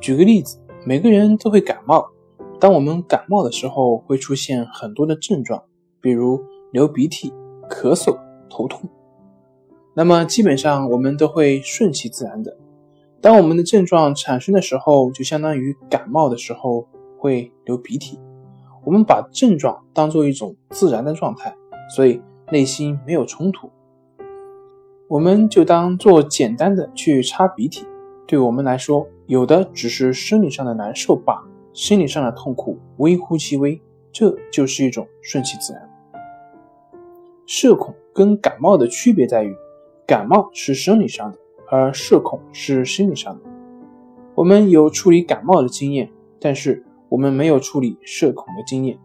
[0.00, 2.08] 举个例子，每个人都会感冒。
[2.58, 5.62] 当我们感冒的时候，会出现很多的症状，
[6.00, 7.30] 比如流鼻涕、
[7.68, 8.18] 咳嗽、
[8.48, 8.88] 头痛。
[9.94, 12.56] 那么基本上我们都会顺其自然的。
[13.20, 16.88] 当我们的症状产生的时候，就相当于感冒的时候
[17.18, 18.18] 会流鼻涕。
[18.82, 21.54] 我们把症状当做一种自然的状态，
[21.94, 23.68] 所以内心没有冲突。
[25.08, 27.84] 我们就当做简单的去擦鼻涕。
[28.30, 33.82] 对我们来说，有的只是生理上的难受罢了，心理上的痛苦微乎其微，
[34.12, 35.82] 这就是一种顺其自然。
[37.44, 39.52] 社恐跟感冒的区别在于，
[40.06, 43.42] 感冒是生理上的，而社恐是心理上的。
[44.36, 48.96] 我们有处理感冒的经验，但是我们没有处理社恐的经验。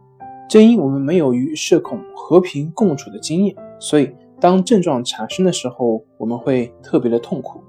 [0.48, 7.60] 正因我们没有与社恐和平共处的经验，所以当症状产生的时候，我们会特别的痛苦。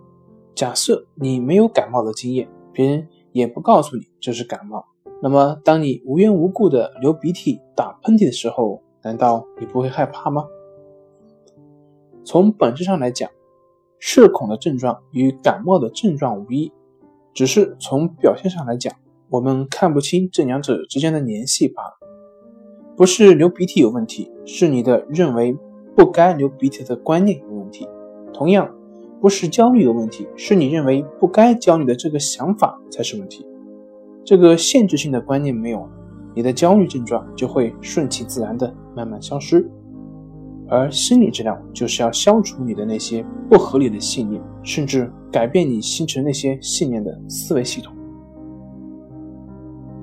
[0.56, 4.86] 假设你没有感冒的经验，别人也不告诉你这是感冒，
[5.22, 10.46] 那么当你无缘无故的流鼻涕、打喷嚏的时候，难道你不会害怕吗？
[12.24, 13.30] 从本质上来讲，
[13.98, 16.72] 社恐的症状与感冒的症状无异，
[17.34, 18.94] 只是从表现上来讲，
[19.28, 21.98] 我们看不清这两者之间的联系罢了。
[22.96, 25.54] 不是流鼻涕有问题，是你的认为
[25.94, 27.86] 不该流鼻涕的观念有问题。
[28.32, 28.74] 同样。
[29.20, 33.46] 不是焦虑有问题，是你认为不该焦虑的这个想法才是问题。
[34.24, 35.90] 这个限制性的观念没有了，
[36.34, 39.68] 你的焦虑症状就会顺其自然的慢慢消失。
[40.68, 47.94] 而心理治疗就是要消除你的那些不合理的信念，甚至改变你形成那些信念的思维系统。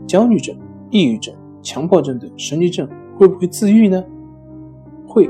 [0.08, 0.56] 焦虑症、
[0.90, 2.88] 抑郁症、强迫症等神经症
[3.18, 4.02] 会不会自愈呢？
[5.06, 5.30] 会，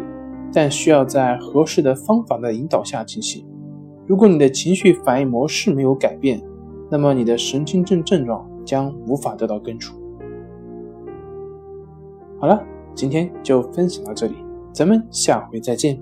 [0.53, 3.43] 但需要在合适的方法的引导下进行。
[4.05, 6.41] 如果你的情绪反应模式没有改变，
[6.89, 9.95] 那么你的神经症症状将无法得到根除。
[12.39, 12.61] 好了，
[12.93, 14.35] 今天就分享到这里，
[14.73, 15.97] 咱们下回再见。